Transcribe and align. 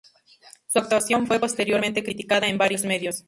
Su 0.65 0.79
actuación 0.79 1.27
fue 1.27 1.39
posteriormente 1.39 2.03
criticada 2.03 2.47
en 2.47 2.57
varios 2.57 2.83
medios. 2.85 3.19